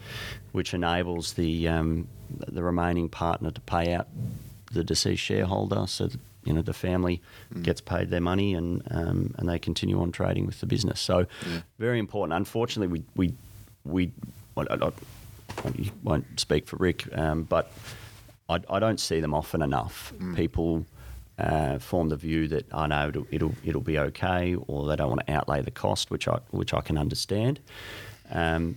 [0.53, 2.09] which enables the um,
[2.49, 4.09] the remaining partner to pay out
[4.73, 7.21] the deceased shareholder, so that you know the family
[7.63, 11.01] gets paid their money and um, and they continue on trading with the business.
[11.01, 11.61] So Yeah.
[11.79, 12.37] very important.
[12.37, 13.35] Unfortunately, we we
[13.85, 14.13] we.
[14.57, 14.93] I, I, I
[16.03, 17.71] won't speak for Rick, um, but
[18.49, 20.13] I, I don't see them often enough.
[20.35, 20.85] People
[21.39, 25.09] uh, form the view that I know it'll, it'll it'll be okay, or they don't
[25.09, 27.61] want to outlay the cost, which I which I can understand.
[28.31, 28.77] Um,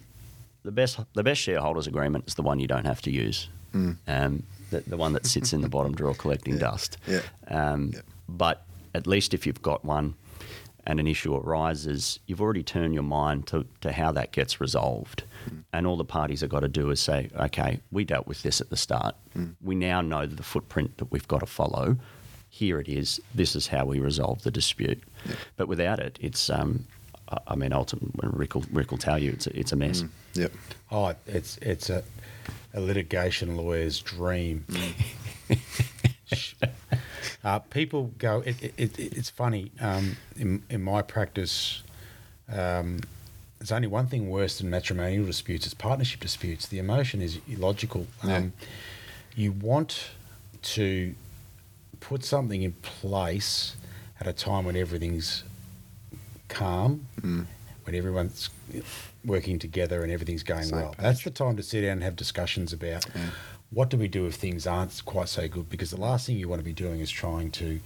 [0.65, 4.43] the best the best shareholders agreement is the one you don't have to use, um,
[4.71, 6.59] the, the one that sits in the bottom drawer collecting Yeah.
[6.59, 6.97] dust.
[7.07, 7.21] Yeah.
[7.47, 8.01] Um, Yeah.
[8.27, 10.15] But at least if you've got one
[10.87, 15.23] and an issue arises, you've already turned your mind to, to how that gets resolved.
[15.73, 18.61] And all the parties have got to do is say, okay, we dealt with this
[18.61, 19.15] at the start.
[19.61, 21.97] We now know the footprint that we've got to follow.
[22.49, 23.19] Here it is.
[23.35, 25.03] This is how we resolve the dispute.
[25.57, 26.85] But without it, it's, um,
[27.29, 30.03] I- I mean, ultimately, Rick will, Rick will tell you it's a, it's a mess.
[30.33, 30.51] Yep.
[30.91, 32.03] Oh, it's it's a,
[32.73, 34.65] a litigation lawyer's dream.
[37.43, 38.41] uh, people go.
[38.45, 39.71] It, it, it, it's funny.
[39.79, 41.83] Um, in in my practice,
[42.51, 42.99] um,
[43.59, 45.65] there's only one thing worse than matrimonial disputes.
[45.65, 46.67] It's partnership disputes.
[46.67, 48.07] The emotion is illogical.
[48.23, 48.37] Yeah.
[48.37, 48.53] Um,
[49.35, 50.09] you want
[50.61, 51.13] to
[51.99, 53.75] put something in place
[54.19, 55.43] at a time when everything's
[56.47, 58.49] calm, when everyone's
[59.23, 60.89] working together and everything's going Same well.
[60.91, 61.01] page.
[61.01, 63.05] That's the time to sit down and have discussions about
[63.71, 65.69] what do we do if things aren't quite so good.
[65.69, 67.79] Because the last thing you want to be doing is trying to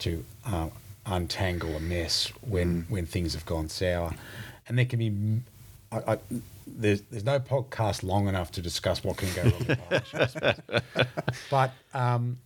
[0.00, 0.68] to uh,
[1.06, 2.90] untangle a mess when Mm.
[2.90, 4.12] when things have gone sour,
[4.68, 5.40] and there can be.
[5.92, 6.18] I, I,
[6.66, 10.60] there's, there's no podcast long enough to discuss what can go wrong in partnerships.
[11.50, 12.38] but um,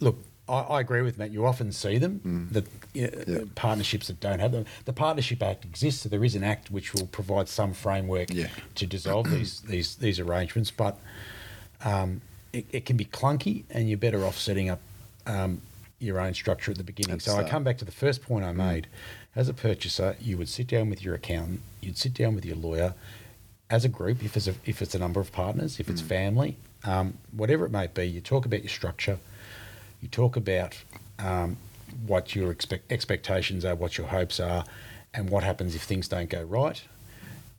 [0.00, 0.18] look,
[0.50, 1.30] I, I agree with Matt.
[1.30, 3.44] You often see them, the you know, Yeah.
[3.54, 4.66] partnerships that don't have them.
[4.84, 8.48] The Partnership Act exists, so there is an act which will provide some framework Yeah.
[8.74, 10.70] to dissolve these these these arrangements.
[10.70, 10.98] But
[11.84, 12.20] um,
[12.52, 14.80] it, it can be clunky, and you're better off setting up
[15.26, 15.62] um,
[15.98, 17.12] your own structure at the beginning.
[17.16, 18.86] That's, so I uh, come back to the first point I made.
[19.36, 22.56] As a purchaser, you would sit down with your accountant, you'd sit down with your
[22.56, 22.94] lawyer,
[23.70, 26.56] as a group, if it's a, if it's a number of partners, if it's family,
[26.82, 29.18] um, whatever it may be, you talk about your structure,
[30.00, 30.76] you talk about
[31.18, 31.56] um,
[32.06, 34.64] what your expect, expectations are, what your hopes are,
[35.12, 36.82] and what happens if things don't go right.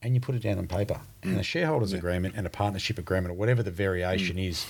[0.02, 1.00] and you put it down on paper.
[1.24, 4.66] And a shareholders agreement and a partnership agreement or whatever the variation is,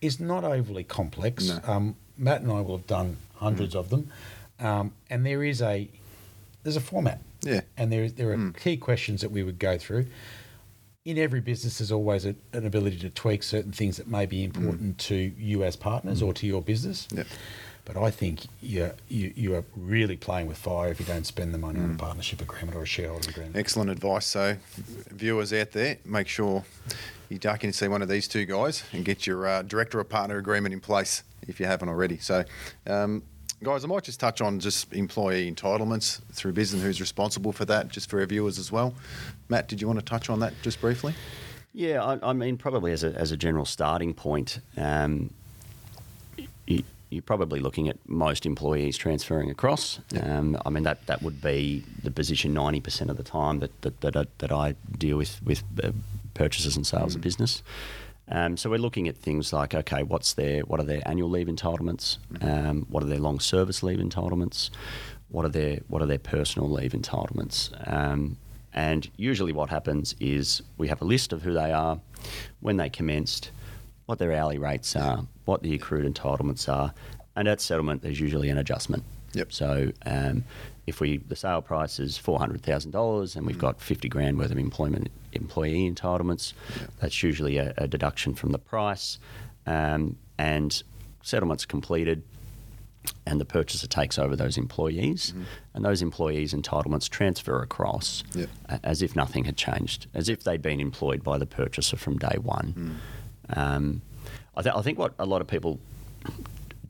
[0.00, 1.48] is not overly complex.
[1.48, 1.60] No.
[1.64, 4.10] Um, Matt and I will have done hundreds of them,
[4.60, 5.88] um, and there is a
[6.62, 7.20] there's a format.
[7.42, 7.62] Yeah.
[7.76, 10.06] And there there are key questions that we would go through.
[11.06, 14.44] In every business, there's always a, an ability to tweak certain things that may be
[14.44, 17.08] important to you as partners or to your business.
[17.14, 17.26] Yep.
[17.86, 21.54] But I think you're, you you are really playing with fire if you don't spend
[21.54, 21.84] the money Mm.
[21.84, 23.56] on a partnership agreement or a shareholder agreement.
[23.56, 24.26] Excellent advice.
[24.26, 24.58] So,
[25.10, 26.64] viewers out there, make sure
[27.30, 29.98] you duck in and see one of these two guys and get your uh, director
[30.00, 32.18] or partner agreement in place if you haven't already.
[32.18, 32.44] So,
[32.86, 33.22] um,
[33.62, 37.88] guys, I might just touch on just employee entitlements through business, who's responsible for that,
[37.88, 38.94] just for our viewers as well.
[39.48, 41.14] Matt, did you want to touch on that just briefly?
[41.72, 45.30] Yeah, I, I mean, probably as a, as a general starting point, um,
[46.66, 50.00] you, you're probably looking at most employees transferring across.
[50.20, 54.00] Um, I mean, that, that would be the position 90% of the time that, that,
[54.00, 55.90] that, I, that I deal with, with uh,
[56.34, 57.62] purchases and sales of business.
[58.30, 61.48] Um, so we're looking at things like, okay, what's their, what are their annual leave
[61.48, 62.18] entitlements?
[62.40, 64.70] Um, what are their long service leave entitlements?
[65.28, 67.70] What are their, what are their personal leave entitlements?
[67.92, 68.36] Um,
[68.72, 72.00] and usually, what happens is we have a list of who they are,
[72.60, 73.50] when they commenced,
[74.06, 76.94] what their hourly rates are, what the accrued entitlements are,
[77.34, 79.02] and at settlement, there's usually an adjustment.
[79.32, 79.52] Yep.
[79.52, 80.44] So um,
[80.86, 84.38] if we the sale price is four hundred thousand dollars and we've got fifty grand
[84.38, 86.52] worth of employment employee entitlements,
[87.00, 89.18] that's usually a, a deduction from the price,
[89.66, 90.82] um, and
[91.22, 92.22] settlement's completed
[93.26, 95.32] and the purchaser takes over those employees,
[95.72, 98.48] and those employees' entitlements transfer across Yep.
[98.82, 102.36] as if nothing had changed, as if they'd been employed by the purchaser from day
[102.42, 103.00] one.
[103.56, 104.02] Um,
[104.54, 105.80] I, th- I think what a lot of people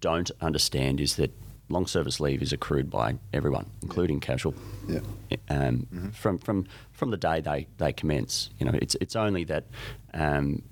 [0.01, 1.31] don't understand is that
[1.71, 4.55] long service leave is accrued by everyone, including casual.
[4.89, 5.01] Yeah.
[5.49, 9.65] Um, From from from the day they, they commence, you know, it's it's only that
[10.13, 10.63] um,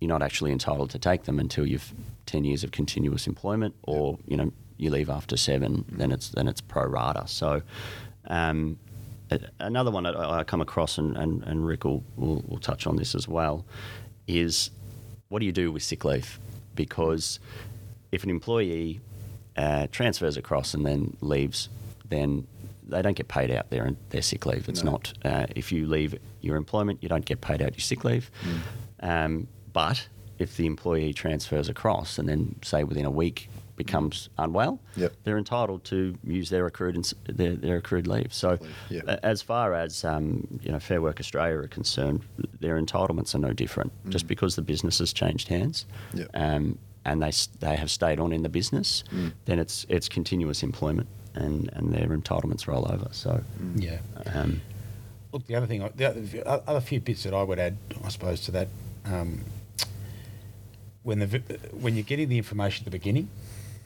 [0.00, 1.92] you're not actually entitled to take them until you've
[2.26, 6.46] ten years of continuous employment, or you know you leave after seven, then it's then
[6.48, 7.26] it's pro rata.
[7.26, 7.62] So.
[8.28, 8.78] Um,
[9.32, 12.58] a- another one that I I come across, and, and, and Rick will, will, will
[12.60, 13.64] touch on this as well,
[14.28, 14.70] is
[15.28, 16.38] what do you do with sick leave?
[16.74, 17.40] Because
[18.12, 19.00] if an employee
[19.56, 21.68] uh, transfers across and then leaves,
[22.08, 22.46] then
[22.88, 24.68] they don't get paid out their their sick leave.
[24.68, 24.92] It's No.
[24.92, 28.30] not uh, if you leave your employment, you don't get paid out your sick leave.
[29.00, 34.78] Um, but if the employee transfers across and then say within a week becomes unwell,
[34.96, 35.12] Yep.
[35.24, 38.32] they're entitled to use their accrued ins- their, their accrued leave.
[38.34, 38.58] So,
[38.90, 39.20] Yep.
[39.22, 42.20] as far as um, you know, Fair Work Australia are concerned,
[42.60, 43.92] their entitlements are no different.
[44.08, 46.28] Just because the business has changed hands, Yep.
[46.34, 49.04] um, and they they have stayed on in the business,
[49.44, 53.08] then it's it's continuous employment, and, and their entitlements roll over.
[53.12, 53.42] So,
[53.76, 53.98] Yeah.
[54.34, 54.60] um,
[55.32, 58.10] Look, the other thing, the other, the other few bits that I would add, I
[58.10, 58.68] suppose, to that,
[59.06, 59.40] um,
[61.02, 61.26] when the
[61.72, 63.28] when you're getting the information at the beginning,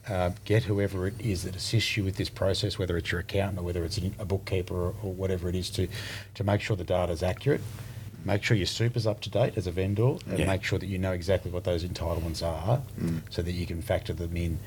[0.09, 3.61] uh, get whoever it is that assists you with this process, whether it's your accountant
[3.61, 5.87] or whether it's a bookkeeper or, or whatever it is, to
[6.35, 7.61] to make sure the data is accurate.
[8.27, 10.47] Make sure your super's up to date as a vendor, and Yeah.
[10.47, 13.23] make sure that you know exactly what those entitlements are, mm.
[13.31, 14.59] so that you can factor them in.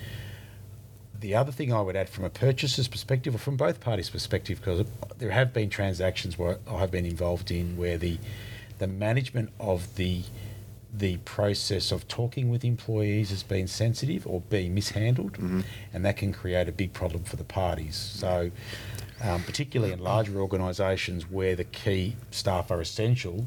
[1.20, 4.60] The other thing I would add from a purchaser's perspective, or from both parties' perspective,
[4.62, 8.18] because there have been transactions where I have been involved in where the
[8.78, 10.24] the management of the
[10.98, 15.62] the process of talking with employees has been sensitive or being mishandled, mm-hmm.
[15.94, 17.96] and that can create a big problem for the parties.
[17.96, 18.52] So,
[19.22, 23.46] um, particularly in larger organisations where the key staff are essential,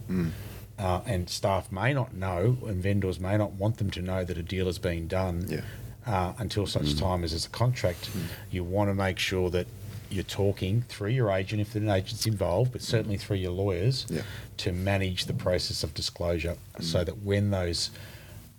[0.79, 4.37] uh, and staff may not know, and vendors may not want them to know that
[4.39, 5.61] a deal is being done Yeah.
[6.07, 8.11] uh, until such time as it's a contract.
[8.51, 9.67] You want to make sure that
[10.11, 14.23] you're talking through your agent, if an agent's involved, but certainly through your lawyers, Yeah.
[14.59, 17.91] to manage the process of disclosure so that when those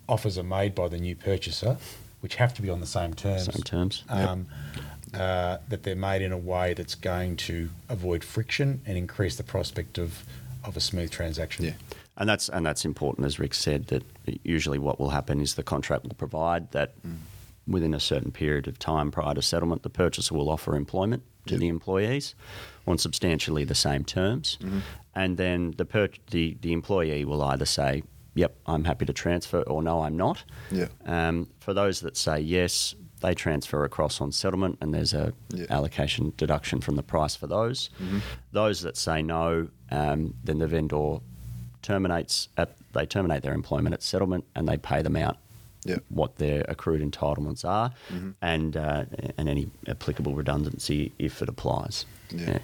[0.08, 1.76] offers are made by the new purchaser,
[2.20, 4.02] which have to be on the same terms, same terms.
[4.08, 4.46] um,
[5.14, 9.42] uh, that they're made in a way that's going to avoid friction and increase the
[9.44, 10.24] prospect of,
[10.64, 11.64] of a smooth transaction.
[11.66, 11.72] Yeah.
[12.16, 13.88] And that's and that's important, as Rick said.
[13.88, 14.04] That
[14.44, 16.94] usually what will happen is the contract will provide that
[17.66, 21.54] within a certain period of time prior to settlement, the purchaser will offer employment to
[21.54, 21.60] Yep.
[21.60, 22.34] the employees
[22.86, 24.58] on substantially the same terms,
[25.14, 28.02] and then the per- the the employee will either say,
[28.36, 30.88] "Yep, I'm happy to transfer," or "No, I'm not." Yeah.
[31.04, 35.64] Um, for those that say yes, they transfer across on settlement, and there's a Yeah.
[35.70, 37.88] allocation deduction from the price for those.
[38.52, 41.18] Those that say no, um, then the vendor
[41.82, 45.36] terminates at they terminate their employment at settlement, and they pay them out
[45.84, 45.96] Yeah.
[46.10, 48.30] what their accrued entitlements are, Mm-hmm.
[48.42, 49.04] and uh,
[49.38, 52.06] and any applicable redundancy if it applies.
[52.30, 52.58] Yeah.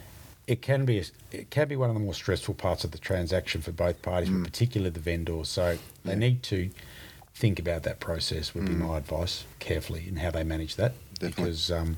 [0.47, 0.99] it can be
[1.33, 4.29] it can be one of the more stressful parts of the transaction for both parties,
[4.31, 5.45] but particularly the vendor.
[5.45, 6.19] So they Yeah.
[6.27, 6.71] need to
[7.35, 8.55] think about that process.
[8.55, 11.45] Would be my advice carefully and how they manage that, Definitely.
[11.45, 11.97] because um,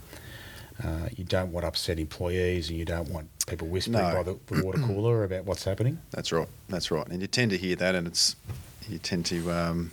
[0.83, 4.15] uh, you don't want upset employees and you don't want people whispering No.
[4.15, 5.99] by the, the water cooler about what's happening.
[6.11, 6.49] That's right.
[6.69, 7.07] That's right.
[7.09, 8.37] And you tend to hear that, and it's
[8.89, 9.91] you tend to um,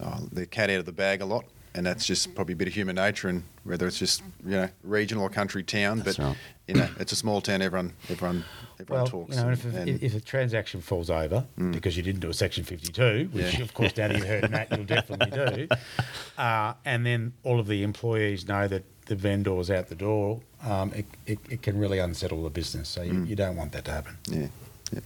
[0.00, 2.68] oh, the cat out of the bag a lot, and that's just probably a bit
[2.68, 3.28] of human nature.
[3.28, 6.36] And whether it's just you know regional or country town, That's but right.
[6.68, 7.62] you know it's a small town.
[7.62, 8.44] Everyone, everyone,
[8.80, 9.36] everyone Well, talks.
[9.36, 12.28] you know, and- if, a, and- if a transaction falls over because you didn't do
[12.30, 13.62] a Section 52, which Yeah.
[13.62, 15.68] of course down here you heard Matt, you'll definitely do,
[16.38, 20.92] uh, and then all of the employees know that the vendor's out the door, um,
[20.94, 22.88] it, it, it can really unsettle the business.
[22.88, 24.16] So you, you don't want that to happen.
[24.28, 24.48] yeah,
[24.92, 25.00] yeah.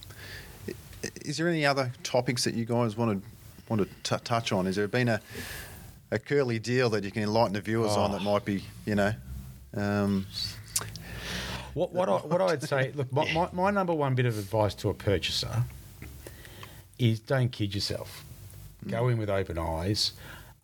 [1.25, 3.29] Is there any other topics that you guys want to
[3.69, 4.65] want to t- touch on?
[4.65, 5.19] Has there been a
[6.11, 8.13] a curly deal that you can enlighten the viewers on Oh.
[8.15, 9.13] that might be you know?
[9.75, 10.27] Um,
[11.73, 14.73] What, what, I, what I'd say, look, my, my, my number one bit of advice
[14.75, 15.63] to a purchaser
[16.99, 18.23] is don't kid yourself.
[18.87, 20.13] Go in with open eyes,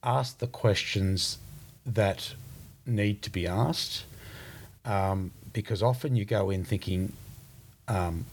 [0.04, 1.38] ask the questions
[1.86, 2.34] that
[2.86, 4.06] need to be asked,
[4.86, 7.14] um, because often you go in thinking,
[7.88, 8.26] um,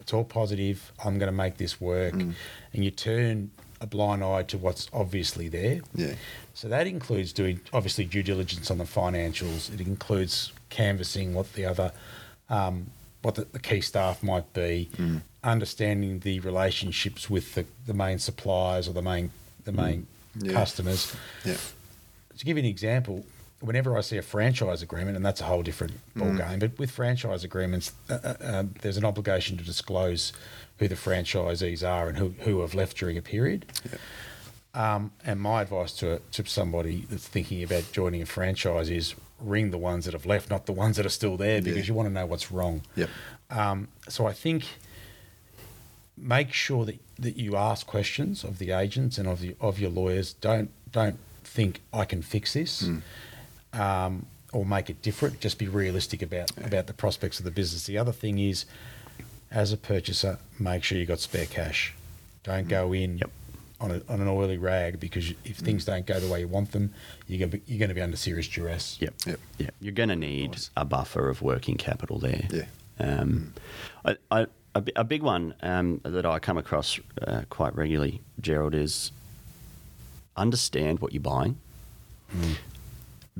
[0.00, 3.50] it's all positive, I'm going to make this work, and you turn
[3.82, 5.80] a blind eye to what's obviously there.
[5.94, 6.14] Yeah.
[6.54, 9.72] So that includes doing obviously due diligence on the financials.
[9.74, 11.92] It includes canvassing what the other,
[12.48, 12.86] um,
[13.22, 14.88] what the, the key staff might be,
[15.42, 19.30] understanding the relationships with the, the main suppliers or the main
[19.64, 20.06] the main
[20.40, 20.52] Yeah.
[20.52, 21.14] customers.
[21.44, 21.56] yeah.
[22.38, 23.24] To give you an example,
[23.62, 26.90] whenever I see a franchise agreement, and that's a whole different ball game, but with
[26.90, 30.32] franchise agreements, uh, uh, um, there's an obligation to disclose
[30.78, 33.64] who the franchisees are and who, who have left during a period.
[34.74, 39.70] Um, and my advice to to somebody that's thinking about joining a franchise is ring
[39.70, 41.84] the ones that have left, not the ones that are still there, because Yeah.
[41.92, 42.82] you want to know what's wrong.
[42.96, 43.10] Yep.
[43.50, 44.64] Um, so I think
[46.16, 49.90] make sure that, that you ask questions of the agents and of the of your
[49.90, 50.32] lawyers.
[50.34, 52.82] Don't don't think I can fix this.
[53.72, 55.40] Um, or make it different.
[55.40, 57.86] Just be realistic about about the prospects of the business.
[57.86, 58.66] The other thing is,
[59.50, 61.94] as a purchaser, make sure you got spare cash.
[62.44, 63.30] Don't go in Yep.
[63.80, 66.72] on, a, on an oily rag because if things don't go the way you want
[66.72, 66.92] them,
[67.28, 68.98] you're going to be, you're going to be under serious duress.
[69.00, 69.14] Yep.
[69.26, 69.40] Yep.
[69.58, 69.70] Yeah.
[69.80, 70.70] You're going to need Nice.
[70.76, 72.46] a buffer of working capital there.
[72.50, 72.64] Yeah.
[73.00, 73.54] Um,
[74.04, 78.20] I, I, a, bi- a big one um, that I come across uh, quite regularly,
[78.40, 79.12] Gerald, is
[80.36, 81.56] understand what you're buying.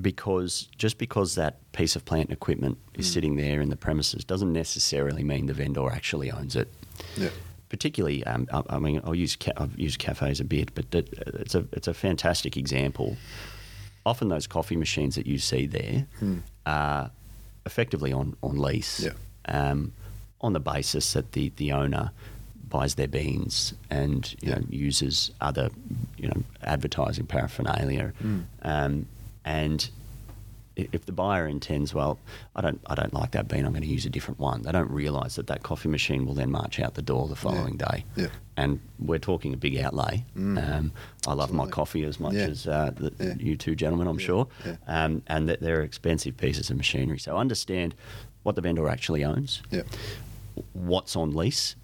[0.00, 4.24] Because just because that piece of plant and equipment is sitting there in the premises
[4.24, 6.72] doesn't necessarily mean the vendor actually owns it.
[7.16, 7.28] Yeah.
[7.68, 11.12] Particularly, um, I, I mean, I'll use ca- I've used cafes a bit, but it,
[11.40, 13.16] it's a it's a fantastic example.
[14.06, 16.06] Often those coffee machines that you see there
[16.66, 17.10] are
[17.66, 19.12] effectively on, on lease Yeah.
[19.46, 19.92] um,
[20.40, 22.10] on the basis that the, the owner
[22.68, 24.54] buys their beans and you Yeah.
[24.58, 25.68] know uses other
[26.16, 28.12] you know advertising paraphernalia
[28.62, 29.06] um,
[29.44, 29.90] and
[30.74, 32.18] if the buyer intends well
[32.56, 34.72] I don't I don't like that bean I'm going to use a different one they
[34.72, 38.06] don't realize that that coffee machine will then march out the door the following day
[38.16, 38.28] Yeah.
[38.56, 40.92] and we're talking a big outlay um,
[41.26, 42.46] I love my coffee as much Yeah.
[42.46, 43.34] as uh, the, Yeah.
[43.38, 44.76] you two gentlemen I'm sure Yeah.
[44.86, 47.94] um, and that they're expensive pieces of machinery so understand
[48.44, 49.82] what the vendor actually owns Yeah.
[50.72, 51.76] what's on lease.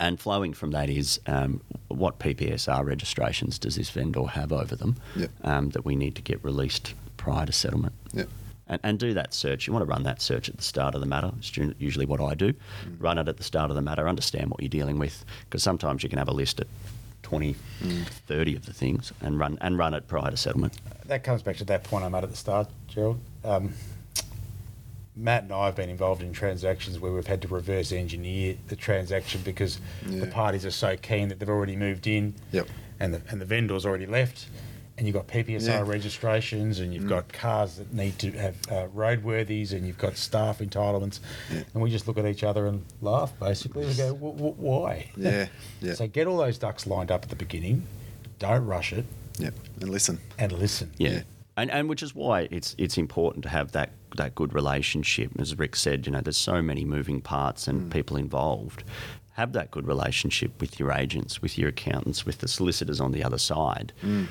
[0.00, 4.96] And flowing from that is um, what PPSR registrations does this vendor have over them
[5.16, 5.30] Yep.
[5.44, 7.94] um, that we need to get released prior to settlement?
[8.12, 8.24] Yeah.
[8.66, 9.66] And, and do that search.
[9.66, 11.30] You want to run that search at the start of the matter.
[11.38, 12.54] It's usually what I do.
[12.98, 16.02] Run it at the start of the matter, understand what you're dealing with, because sometimes
[16.02, 16.66] you can have a list at
[17.22, 17.54] 20,
[18.26, 20.76] 30 of the things and run and run it prior to settlement.
[21.06, 23.20] That comes back to that point I made at the start, Gerald.
[23.44, 23.72] Um,
[25.16, 28.76] Matt and I have been involved in transactions where we've had to reverse engineer the
[28.76, 32.68] transaction because the parties are so keen that they've already moved in, Yep.
[33.00, 34.46] and the and the vendor's already left,
[34.98, 35.80] and you've got PPSR Yeah.
[35.86, 40.58] registrations, and you've got cars that need to have uh, roadworthies, and you've got staff
[40.58, 41.20] entitlements,
[41.52, 41.62] Yeah.
[41.74, 43.32] and we just look at each other and laugh.
[43.38, 45.46] Basically, we go, "Wh- wh- "Why?" Yeah.
[45.80, 45.94] Yeah.
[45.94, 47.86] so get all those ducks lined up at the beginning.
[48.40, 49.04] Don't rush it,
[49.38, 49.54] Yep.
[49.80, 50.18] And listen.
[50.38, 50.90] and listen.
[50.98, 51.10] Yeah.
[51.10, 51.22] Yeah.
[51.56, 55.30] And, and which is why it's it's important to have that, that good relationship.
[55.38, 57.92] As Ric said, you know, there's so many moving parts and mm.
[57.92, 58.84] people involved.
[59.32, 63.24] Have that good relationship with your agents, with your accountants, with the solicitors on the
[63.24, 63.92] other side.
[64.02, 64.28] Mm.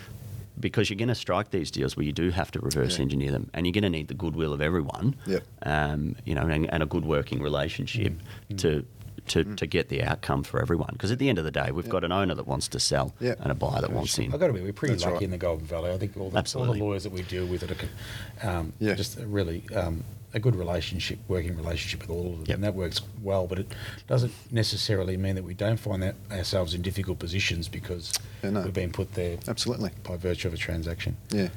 [0.60, 3.04] Because you're going to strike these deals where you do have to reverse Yeah.
[3.04, 5.44] engineer them, and you're going to need the goodwill of everyone, Yep.
[5.64, 8.14] um, you know, and, and a good working relationship
[8.50, 8.58] mm.
[8.60, 8.86] to
[9.28, 10.90] to, to get the outcome for everyone.
[10.94, 13.14] Because at the end of the day, we've got an owner that wants to sell
[13.20, 13.40] Yep.
[13.42, 14.34] and a buyer that wants in.
[14.34, 14.62] I've got to be.
[14.62, 15.24] We're pretty That's lucky right.
[15.24, 15.92] in the Goulburn Valley.
[15.92, 18.94] I think all the, all the lawyers that we deal with are um, Yeah.
[18.96, 20.04] just really um,
[20.34, 22.56] a good relationship, working relationship with all of them, Yep.
[22.56, 23.48] and that works well.
[23.48, 23.74] But it
[24.08, 28.14] doesn't necessarily mean that we don't find that ourselves in difficult positions because
[28.44, 28.62] Yeah, no.
[28.62, 29.92] we've been put there Absolutely.
[30.04, 31.18] by virtue of a transaction.
[31.30, 31.50] Yeah.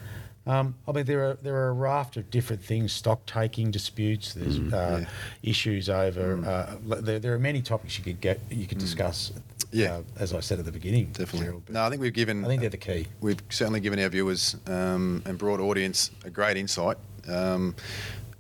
[0.47, 4.33] Um, I mean, there are there are a raft of different things: stock taking disputes.
[4.35, 5.09] There's uh, Mm, yeah.
[5.43, 6.39] issues over.
[6.47, 9.31] Uh, there, there are many topics you could get you could discuss.
[9.35, 9.43] Mm.
[9.73, 9.95] Yeah.
[9.97, 11.41] uh, as I said at the beginning, Definitely.
[11.47, 12.45] Gerald, No, I think we've given.
[12.45, 13.09] I think they're the key.
[13.21, 16.97] We've certainly given our viewers um, and broad audience a great insight.
[17.29, 17.75] Um,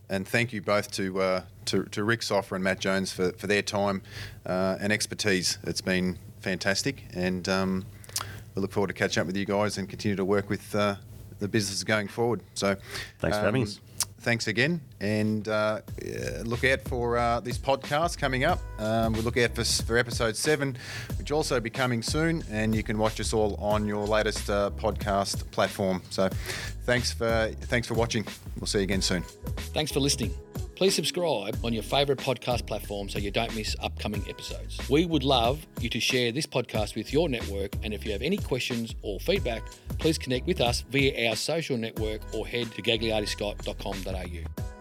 [0.09, 3.49] and thank you both to, uh, to, to Ric Sofra and Matt Jones for, for
[3.49, 4.03] their time
[4.47, 5.59] uh, and expertise.
[5.65, 7.03] It's been fantastic.
[7.13, 7.85] And um,
[8.55, 10.95] we look forward to catching up with you guys and continue to work with uh,
[11.39, 12.43] the business going forward.
[12.55, 12.77] So
[13.19, 13.81] Thanks for having us.
[14.21, 15.53] Thanks again, and uh,
[16.03, 18.59] uh, look out for uh, this podcast coming up.
[18.81, 20.77] Um, we look out for, for episode seven,
[21.17, 24.51] which will also be coming soon, and you can watch us all on your latest
[24.51, 26.03] uh, podcast platform.
[26.11, 26.29] So,
[26.87, 28.27] thanks for thanks for watching.
[28.59, 29.23] We'll see you again soon.
[29.73, 30.35] Thanks for listening.
[30.77, 34.79] Please subscribe on your favourite podcast platform so you don't miss upcoming episodes.
[34.91, 38.21] We would love you to share this podcast with your network, and if you have
[38.21, 39.63] any questions or feedback,
[39.99, 44.76] please connect with us via our social network or head to gagliardiscott.com.au.